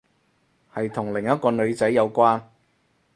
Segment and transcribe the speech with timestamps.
[0.73, 2.41] 係同另一個女仔有關